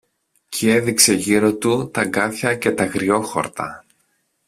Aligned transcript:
Κι 0.49 0.69
έδειξε 0.69 1.13
γύρω 1.13 1.55
του 1.55 1.89
τ' 1.93 1.97
αγκάθια 1.97 2.55
και 2.55 2.71
τ' 2.71 2.81
αγριόχορτα 2.81 3.85